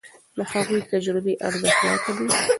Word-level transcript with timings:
د 0.37 0.39
هغوی 0.51 0.81
تجربې 0.91 1.33
ارزښتناکه 1.47 2.11
دي. 2.17 2.27